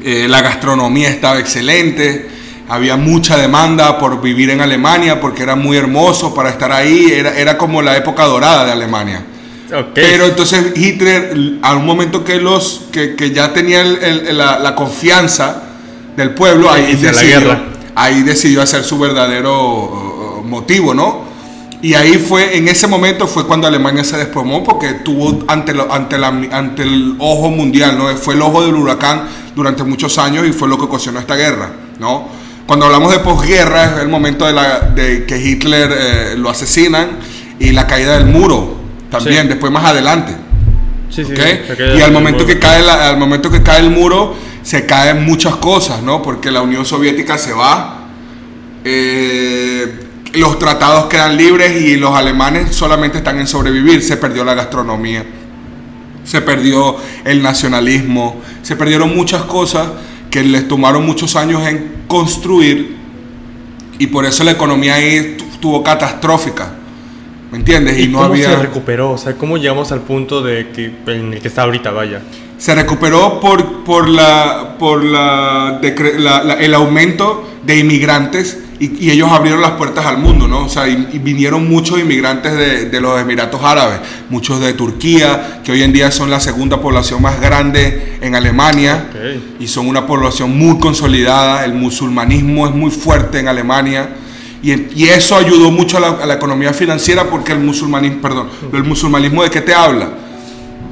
[0.04, 2.28] eh, la gastronomía estaba excelente,
[2.68, 7.38] había mucha demanda por vivir en Alemania porque era muy hermoso para estar ahí, era,
[7.38, 9.24] era como la época dorada de Alemania.
[9.74, 9.90] Ok.
[9.94, 14.58] Pero entonces Hitler, a un momento que, los, que, que ya tenía el- el- la,
[14.60, 15.64] la confianza
[16.22, 17.64] del pueblo, ahí la decidió, guerra.
[17.96, 21.28] ahí decidió hacer su verdadero uh, motivo, ¿no?
[21.82, 25.92] Y ahí fue, en ese momento fue cuando Alemania se desplomó porque tuvo ante, lo-
[25.94, 28.08] ante, la, ante el ojo mundial, ¿no?
[28.18, 29.24] Fue el ojo del huracán
[29.56, 32.28] durante muchos años y fue lo que ocasionó esta guerra, ¿no?
[32.68, 37.12] Cuando hablamos de posguerra es el momento de, la, de que Hitler eh, lo asesinan
[37.60, 38.76] y la caída del muro
[39.10, 39.48] también, Sí.
[39.48, 40.34] después más adelante.
[41.10, 41.34] sí, sí,
[41.98, 45.56] Y al momento, que cae la- al momento que cae el muro, se caen muchas
[45.58, 46.22] cosas, ¿no?
[46.22, 48.08] Porque la Unión Soviética se va,
[48.84, 50.00] eh,
[50.34, 54.02] los tratados quedan libres y los alemanes solamente están en sobrevivir.
[54.04, 55.26] Se perdió la gastronomía,
[56.24, 59.88] se perdió el nacionalismo, se perdieron muchas cosas
[60.30, 62.98] que les tomaron muchos años en construir
[63.98, 66.74] y por eso la economía ahí tu- estuvo catastrófica.
[67.52, 67.98] ¿Me entiendes?
[67.98, 68.50] ¿Y, Y, no cómo había...
[68.50, 69.12] se recuperó?
[69.12, 72.22] O sea, ¿cómo llegamos al punto de que, en el que está ahorita, vaya?
[72.58, 79.06] se recuperó por, por, la, por la, decre- la- la- el aumento de inmigrantes y,
[79.06, 80.66] y ellos abrieron las puertas al mundo, ¿no?
[80.66, 85.62] O sea, y, y vinieron muchos inmigrantes de, de los Emiratos Árabes, muchos de Turquía,
[85.64, 89.06] que hoy en día son la segunda población más grande en Alemania
[89.58, 94.10] y son una población muy consolidada, el musulmanismo es muy fuerte en Alemania
[94.62, 98.50] y, y eso ayudó mucho a la, a la economía financiera porque el musulmanismo, perdón,
[98.74, 100.10] el musulmanismo de qué te habla?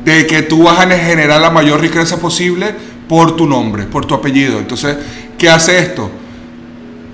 [0.06, 2.74] De que tú vas a generar la mayor riqueza posible
[3.10, 4.58] por tu nombre, por tu apellido.
[4.60, 4.96] Entonces,
[5.38, 6.10] ¿qué hace esto?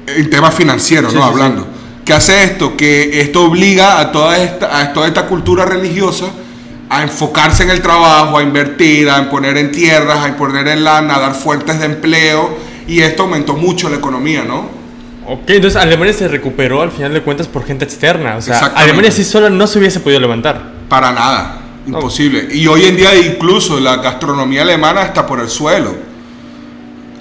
[0.07, 1.23] En temas financieros, Sí, ¿no?
[1.25, 1.67] sí, Hablando.
[2.05, 2.75] ¿Qué hace esto?
[2.75, 6.25] Que esto obliga a toda esta, a toda esta cultura religiosa
[6.89, 11.15] a enfocarse en el trabajo, a invertir, a poner en tierras, a poner en lana,
[11.15, 12.57] a dar fuentes de empleo.
[12.87, 14.69] Y esto aumentó mucho la economía, ¿no?
[15.25, 18.36] Ok, entonces Alemania se recuperó al final de cuentas por gente externa.
[18.36, 18.59] O sea.
[18.75, 20.62] Alemania sí sola no se hubiese podido levantar.
[20.89, 21.62] Para nada.
[21.86, 22.47] Imposible.
[22.51, 26.13] Y hoy en día incluso la gastronomía alemana está por el suelo.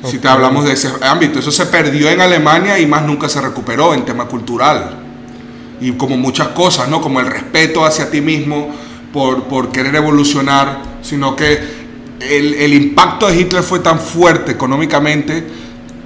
[0.04, 1.38] Si te hablamos de ese ámbito.
[1.38, 4.98] Eso se perdió en Alemania y más nunca se recuperó en tema cultural.
[5.80, 7.00] Y como muchas cosas, ¿no?
[7.00, 8.68] Como el respeto hacia ti mismo
[9.12, 11.82] por, por querer evolucionar, sino que
[12.20, 15.44] el, el impacto de Hitler fue tan fuerte económicamente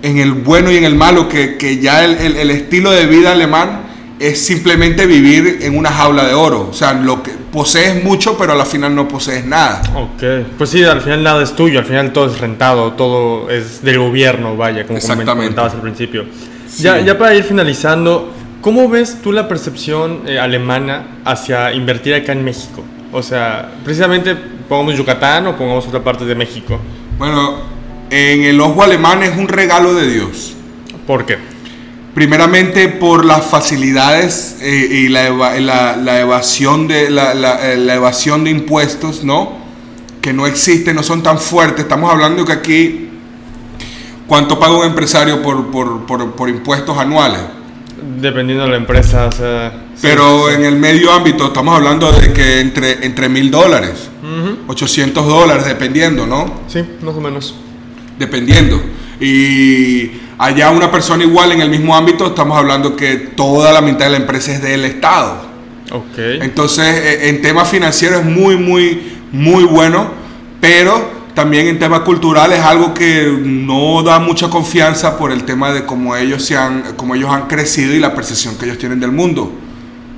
[0.07, 3.07] en el bueno y en el malo que, que ya el, el- el estilo de
[3.07, 3.83] vida alemán
[4.19, 6.69] es simplemente vivir en una jaula de oro.
[6.71, 9.83] O sea, lo que posees mucho, pero a la final no posees nada.
[9.95, 10.23] Ok,
[10.57, 13.99] pues sí, al final nada es tuyo, al final todo es rentado, todo es del
[13.99, 16.25] gobierno, vaya, como comentabas al principio.
[16.69, 16.83] Sí.
[16.85, 22.33] Ya, ya para ir finalizando, ¿cómo ves tú la percepción eh, alemana hacia invertir acá
[22.33, 22.83] en México?
[23.12, 24.35] O sea, precisamente
[24.69, 26.79] pongamos Yucatán o pongamos otra parte de México.
[27.19, 27.75] Bueno,
[28.11, 30.55] en el ojo alemán es un regalo de Dios.
[31.07, 31.38] ¿Por qué?
[32.14, 37.95] Primeramente por las facilidades eh, y la, eva- la- la evasión de, la, la- eh,
[37.95, 39.53] evasión de impuestos, ¿no?
[40.23, 41.81] Que no existen, no son tan fuertes.
[41.81, 43.09] Estamos hablando que aquí,
[44.27, 47.40] ¿cuánto paga un empresario por, por- por- por impuestos anuales?
[48.21, 49.85] Dependiendo de la empresa, o sea...
[49.95, 50.55] sí, Pero sí.
[50.55, 55.64] en el medio ámbito estamos hablando de que entre, entre mil dólares, Ujú, 800 dólares,
[55.66, 56.62] dependiendo, ¿no?
[56.69, 57.55] Sí, más o menos.
[58.18, 58.83] Dependiendo.
[59.20, 64.07] Y allá una persona igual en el mismo ámbito, estamos hablando que toda la mitad
[64.07, 65.46] de la empresa es del Estado.
[65.92, 66.18] Ok.
[66.42, 70.09] Entonces, eh, en temas financieros es muy, muy, muy bueno,
[70.61, 75.72] pero también en temas culturales es algo que no da mucha confianza por el tema
[75.72, 79.00] de cómo ellos, se han, cómo ellos han crecido y la percepción que ellos tienen
[79.00, 79.52] del mundo.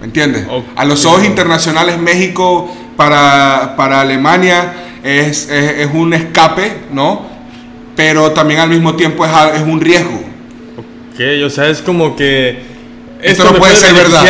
[0.01, 0.47] ¿Me entiendes?
[0.49, 0.65] Ok.
[0.77, 7.28] A los ojos internacionales, México para, para Alemania es, es- es un escape, ¿no?
[7.99, 10.21] Pero también al mismo tiempo es, a- es un riesgo.
[10.77, 12.51] Ok, o sea, es como que...
[13.21, 14.25] Esto Esto, no me puede ser verdad.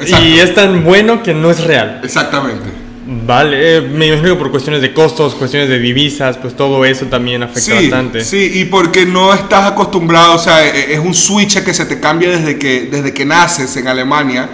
[0.00, 0.24] Exacto.
[0.24, 2.00] Y es tan bueno que no es real.
[2.02, 2.64] Exactamente.
[3.06, 7.04] Vale, eh, me imagino que por cuestiones de costos, cuestiones de divisas, pues todo eso
[7.06, 8.24] también afecta Sí, bastante.
[8.24, 12.00] sí, y porque no estás acostumbrado, o sea, e- es un switch que se te
[12.00, 14.48] cambia desde que, desde que naces en Alemania,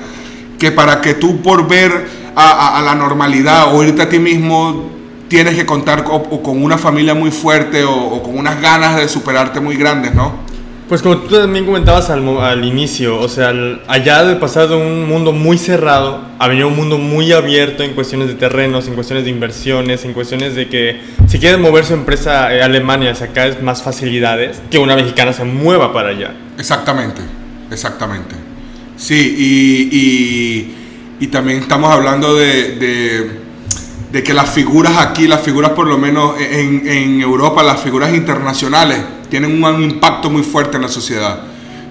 [0.58, 1.92] que para que tú por ver
[2.34, 4.90] a, a- a la normalidad o irte a ti mismo,
[5.28, 8.96] tienes que contar co- o con una familia muy fuerte o, o con unas ganas
[8.96, 10.44] de superarte muy grandes, ¿no?
[10.88, 14.76] Pues como tú también comentabas al, al inicio, o sea, al- allá de pasar de
[14.76, 18.86] un mundo muy cerrado a venir a un mundo muy abierto en cuestiones de terrenos,
[18.86, 22.66] en cuestiones de inversiones, en cuestiones de que si quieres mover su empresa eh, a
[22.66, 26.34] Alemania, sacar más facilidades que una mexicana se mueva para allá.
[26.56, 27.20] Exactamente,
[27.72, 28.36] exactamente.
[28.96, 30.74] Sí, y, y-
[31.18, 33.45] y también estamos hablando de, de-
[34.16, 38.14] de que las figuras aquí, las figuras por lo menos en, en Europa, las figuras
[38.14, 38.98] internacionales,
[39.28, 41.40] tienen un impacto muy fuerte en la sociedad.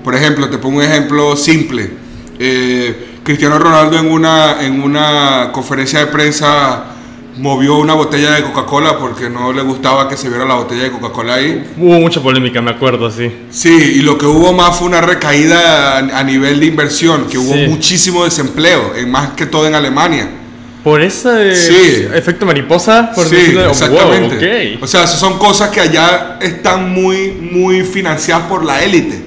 [0.04, 1.88] Por ejemplo, te pongo un ejemplo simple.
[2.40, 6.86] Eh, Cristiano Ronaldo en una, en una conferencia de prensa
[7.38, 10.92] movió una botella de Coca-Cola porque no le gustaba que se viera la botella de
[10.94, 11.74] Coca-Cola ahí.
[11.78, 13.32] Hubo mucha polémica, me acuerdo, sí.
[13.52, 17.54] Sí, y lo que hubo más fue una recaída a, nivel de inversión, que hubo
[17.54, 17.68] Sí.
[17.68, 20.28] muchísimo desempleo, en más que todo en Alemania.
[20.86, 22.06] Por ese Sí.
[22.14, 24.76] efecto mariposa, por sí, decirlo, wow, exactamente.
[24.78, 24.84] ok.
[24.84, 29.20] O sea, son cosas que allá están muy, muy financiadas por la élite,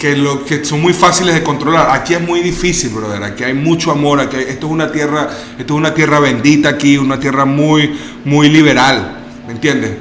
[0.00, 1.90] que, lo, que son muy fáciles de controlar.
[1.92, 3.22] Aquí es muy difícil, brother.
[3.22, 4.18] Aquí hay mucho amor.
[4.18, 7.96] Aquí hay- esto es una tierra, esto es una tierra bendita aquí, una tierra muy,
[8.24, 9.92] muy liberal, ¿me entiendes?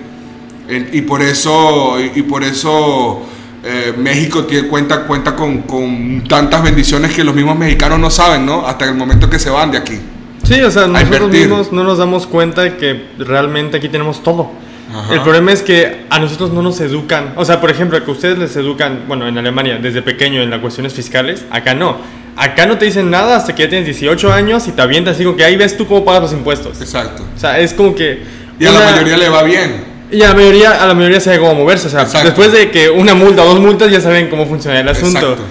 [0.67, 3.27] En- Y por eso, y por eso
[3.63, 8.43] eh, México tiene, cuenta, cuenta con, con tantas bendiciones que los mismos mexicanos no saben,
[8.43, 8.65] ¿no?
[8.65, 9.99] Hasta el momento que se van de aquí.
[10.47, 14.51] Sí, o sea, nosotros mismos no nos damos cuenta de que realmente aquí tenemos todo.
[14.93, 15.13] Ajá.
[15.15, 17.33] El problema es que a nosotros no nos educan.
[17.35, 20.59] O sea, por ejemplo, que ustedes les educan, bueno, en Alemania, desde pequeño en las
[20.59, 21.97] cuestiones fiscales, acá no.
[22.37, 25.23] Acá no te dicen nada hasta que ya tienes 18 años y te avientas así
[25.23, 26.79] como que ahí ves tú cómo pagas los impuestos.
[26.81, 27.23] Exacto.
[27.35, 28.23] O sea, es como que...
[28.59, 29.95] Y a la una- mayoría le va bien.
[30.11, 31.87] Y a la mayoría, a la mayoría sabe cómo moverse.
[31.87, 32.27] O sea, Exacto.
[32.27, 35.17] después de que una multa o dos multas ya saben cómo funciona el asunto.
[35.19, 35.43] Exacto.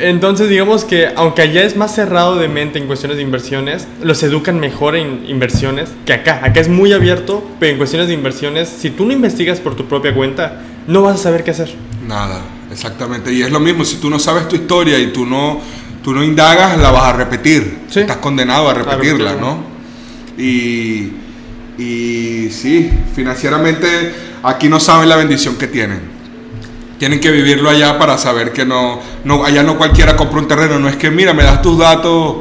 [0.00, 4.22] Entonces, digamos que aunque allá es más cerrado de mente en cuestiones de inversiones, los
[4.22, 6.40] educan mejor en inversiones que acá.
[6.42, 9.86] Acá es muy abierto, pero en cuestiones de inversiones, si tú no investigas por tu
[9.86, 11.74] propia cuenta, no vas a saber qué hacer.
[12.06, 13.32] Nada, exactamente.
[13.32, 15.60] Y es lo mismo, si tú no sabes tu historia y tú no,
[16.02, 17.78] tú no indagas, la vas a repetir.
[17.88, 18.00] Sí.
[18.00, 19.34] Estás condenado a repetirla.
[19.34, 19.62] ¿no?
[20.36, 21.12] Y,
[21.78, 26.17] y sí, financieramente aquí no saben la bendición que tienen.
[26.98, 30.78] Tienen que vivirlo allá para saber que no, no, allá no cualquiera compra un terreno.
[30.78, 32.38] No es que, mira, me das tus datos,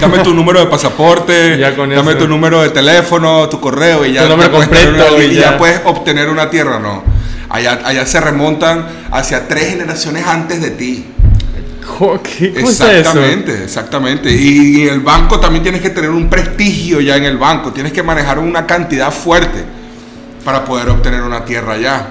[0.00, 1.58] dame tu número de pasaporte,
[1.96, 5.40] dame tu número de teléfono, tu correo y ya, Tu tener completo una- y ya
[5.52, 5.58] ya.
[5.58, 6.78] puedes obtener una tierra.
[6.78, 7.02] No,
[7.50, 11.06] allá, allá se remontan hacia tres generaciones antes de ti.
[12.22, 12.98] ¿Qué ¿Cómo está eso?
[13.00, 14.30] Exactamente, exactamente.
[14.30, 17.72] Y, y el banco también tienes que tener un prestigio ya en el banco.
[17.72, 19.64] Tienes que manejar una cantidad fuerte
[20.44, 22.06] para poder obtener una tierra allá.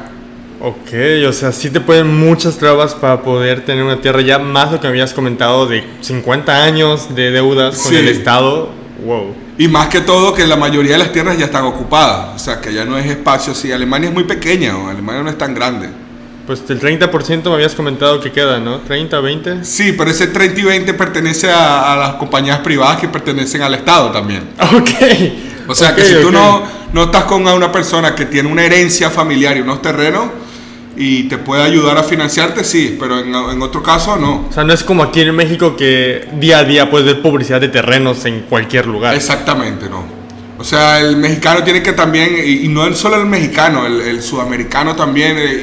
[0.59, 4.71] Ok, o sea, sí te ponen muchas trabas para poder tener una tierra ya, más
[4.71, 7.97] lo que me habías comentado de 50 años de deudas con Sí.
[7.97, 8.69] el Estado.
[9.05, 9.35] Wow.
[9.59, 12.35] Y más que todo que la mayoría de las tierras ya están ocupadas.
[12.35, 13.71] O sea, que ya no es espacio así.
[13.71, 15.89] Alemania es muy pequeña, o Alemania no es tan grande.
[16.47, 18.79] Pues el 30% me habías comentado que queda, ¿no?
[18.83, 19.65] ¿30, 20?
[19.65, 23.75] Sí, pero ese 30 y 20 pertenece a, a las compañías privadas que pertenecen al
[23.75, 24.43] Estado también.
[24.75, 24.89] Ok.
[25.69, 26.33] O sea, que Ok, si tú ok.
[26.33, 30.29] no, no estás con una persona que tiene una herencia familiar y unos terrenos
[30.97, 34.47] y te puede ayudar a financiarte, sí, pero en, en otro caso no.
[34.49, 37.61] O sea, no es como aquí en México que día a día puedes ver publicidad
[37.61, 39.13] de terrenos en cualquier lugar.
[39.13, 40.03] Exactamente, no.
[40.57, 44.23] O sea, el mexicano tiene que también, y, y no solo el mexicano, el, el
[44.23, 45.53] sudamericano también, eh,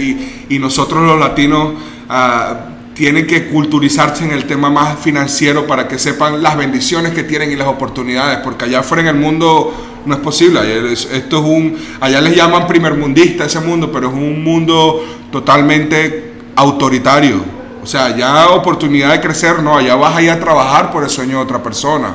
[0.49, 1.73] y, y nosotros los latinos,
[2.09, 7.25] ah, tienen que culturizarse en el tema más financiero para que sepan las bendiciones que
[7.25, 10.61] tienen y las oportunidades, porque allá afuera en el mundo no es posible.
[10.93, 17.43] Esto es un, allá les llaman primermundista ese mundo, pero es un mundo totalmente autoritario.
[17.83, 21.11] O sea, allá oportunidad de crecer, no, allá vas a ir a trabajar por el
[21.11, 22.15] sueño de otra persona.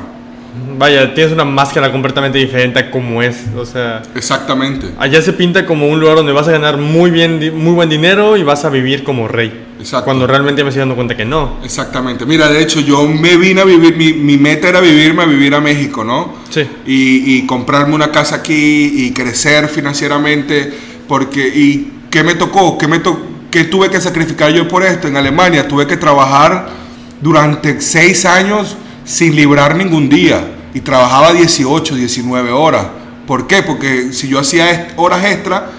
[0.78, 3.46] Vaya, tienes una máscara completamente diferente a como es.
[3.56, 4.88] O sea, Exactamente.
[4.98, 8.36] allá se pinta como un lugar donde vas a ganar muy bien, muy buen dinero
[8.36, 9.69] y vas a vivir como rey.
[9.80, 10.06] Exacto.
[10.06, 11.58] Cuando realmente me estoy dando cuenta que no.
[11.64, 12.26] Exactamente.
[12.26, 15.56] Mira, de hecho, yo me vine a vivir, mi, mi meta era vivirme a vivir
[15.56, 16.34] a México, ¿no?
[16.50, 16.62] Sí.
[16.86, 20.72] Y, y comprarme una casa aquí y crecer financieramente,
[21.08, 22.78] porque, ¿y qué me tocó?
[22.78, 25.08] ¿Qué, me to- qué tuve que sacrificar yo por esto?
[25.08, 26.68] En Alemania tuve que trabajar
[27.22, 32.86] durante seis años sin librar ningún día y trabajaba 18, 19 horas.
[33.26, 33.64] ¿Por qué?
[33.64, 35.72] Porque si yo hacía horas extra,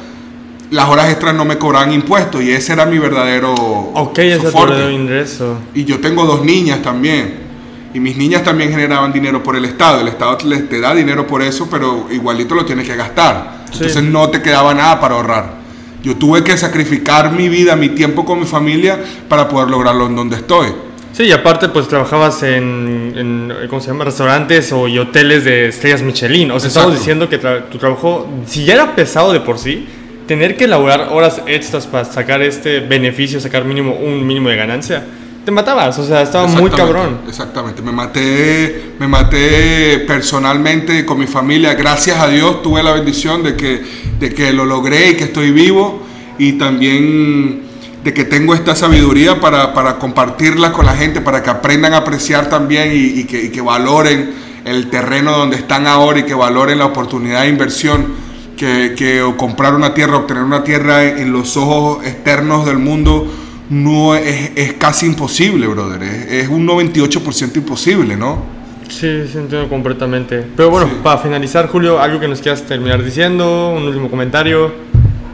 [0.70, 5.59] las horas extras no me cobraban impuestos y ese era mi verdadero Ok, ese ingreso.
[5.74, 7.50] Y yo tengo dos niñas también.
[7.92, 10.00] Y mis niñas también generaban dinero por el Estado.
[10.00, 13.64] El Estado te da dinero por eso, pero igualito lo tienes que gastar.
[13.72, 13.78] Sí.
[13.78, 15.54] Entonces no te quedaba nada para ahorrar.
[16.02, 20.14] Yo tuve que sacrificar mi vida, mi tiempo con mi familia para poder lograrlo en
[20.14, 20.68] donde estoy.
[21.12, 24.04] Sí, y aparte pues trabajabas en, en, ¿cómo se llama?
[24.04, 26.52] Restaurantes o y hoteles de estrellas Michelin.
[26.52, 26.98] O sea, estamos Exacto.
[27.00, 29.87] diciendo que tra- tu trabajo, si ya era pesado de por sí,
[30.30, 35.04] tener que elaborar horas extras para sacar este beneficio, sacar mínimo un mínimo de ganancia,
[35.44, 35.98] te matabas.
[35.98, 37.18] O sea, estaba muy cabrón.
[37.26, 37.82] Exactamente.
[37.82, 41.74] Me maté, me maté personalmente con mi familia.
[41.74, 43.82] Gracias a Dios tuve la bendición de que,
[44.20, 46.00] de que lo logré y que estoy vivo.
[46.38, 47.62] Y también
[48.04, 51.96] de que tengo esta sabiduría para, para compartirla con la gente, para que aprendan a
[51.96, 54.30] apreciar también y, y que, y que valoren
[54.64, 58.29] el terreno donde están ahora y que valoren la oportunidad de inversión.
[58.60, 63.26] Que, que o comprar una tierra, obtener una tierra en, los ojos externos del mundo
[63.70, 66.02] no es, es casi imposible, brother.
[66.02, 68.42] Es, es un 98% imposible, ¿no?
[68.86, 70.44] Sí, sí, entiendo completamente.
[70.54, 70.92] Pero bueno, Sí.
[71.02, 74.72] para finalizar, Julio, algo que nos quieras terminar diciendo, un último comentario.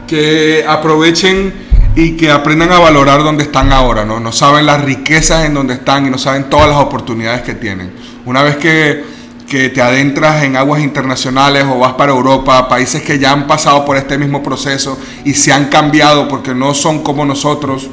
[0.07, 1.51] Que aprovechen
[1.97, 4.21] y que aprendan a valorar donde están ahora, ¿no?
[4.21, 7.91] No saben las riquezas en donde están y no saben todas las oportunidades que tienen.
[8.25, 9.03] Una vez que,
[9.47, 13.85] que te adentras en aguas internacionales o vas para Europa, países que ya han pasado
[13.85, 17.89] por este mismo proceso y se han cambiado porque no son como nosotros,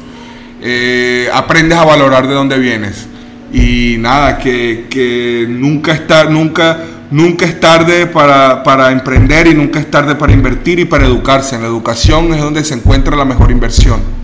[0.60, 3.06] eh, aprendes a valorar de dónde vienes.
[3.52, 6.80] Y nada, que, que nunca, está, nunca,
[7.12, 11.54] nunca es tarde para, para emprender y nunca es tarde para invertir y para educarse.
[11.54, 14.23] En la educación es donde se encuentra la mejor inversión.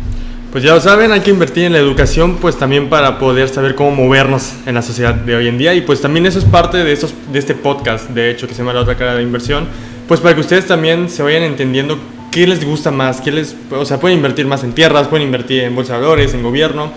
[0.52, 3.76] Pues ya lo saben, hay que invertir en la educación, pues también para poder saber
[3.76, 5.74] cómo movernos en la sociedad de hoy en día.
[5.74, 8.58] Y pues también eso es parte de, estos, de este podcast, de hecho, que se
[8.58, 9.68] llama La Otra Cara de Inversión.
[10.08, 12.00] Pues para que ustedes también se vayan entendiendo
[12.32, 15.62] qué les gusta más, qué les, o sea, pueden invertir más en tierras, pueden invertir
[15.62, 16.90] en bolsa de valores, en gobierno.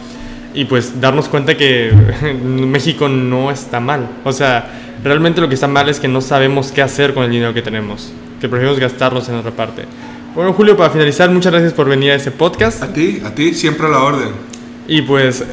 [0.56, 1.91] Y pues darnos cuenta que
[2.43, 4.10] México no está mal.
[4.24, 4.68] O sea,
[5.04, 7.62] realmente lo que está mal es que no sabemos qué hacer con el dinero que
[7.62, 8.12] tenemos.
[8.41, 9.84] Que preferimos gastarlos en otra parte.
[10.36, 12.82] Bueno, Julio, para finalizar, muchas gracias por venir a este podcast.
[12.82, 14.30] A ti, a ti, siempre a la orden.
[14.88, 15.44] Y pues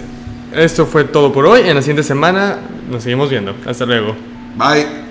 [0.54, 1.60] Esto fue todo por hoy.
[1.68, 2.58] En la siguiente semana
[2.90, 3.54] nos seguimos viendo.
[3.66, 4.16] Hasta luego.
[4.56, 5.09] Bye.